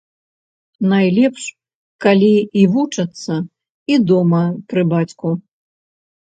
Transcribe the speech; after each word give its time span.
Найлепш, 0.93 1.43
калі 2.05 2.29
і 2.61 2.63
вучацца 2.77 3.37
і 3.93 4.01
дома, 4.13 4.41
пры 4.73 4.81
бацьку. 4.97 5.29